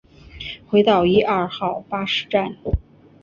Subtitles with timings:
[0.65, 2.57] 回到一二号巴士站